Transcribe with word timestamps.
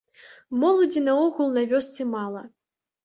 Моладзі 0.61 1.03
наогул 1.09 1.53
на 1.59 1.67
вёсцы 1.75 2.01
мала. 2.17 2.43